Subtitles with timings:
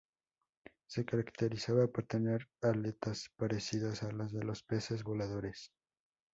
[0.87, 5.71] Se caracterizaba por tener aletas parecidas a las de los peces voladores.